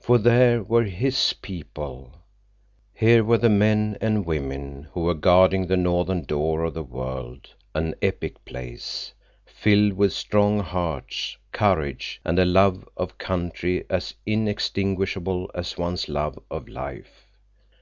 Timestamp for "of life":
16.50-17.26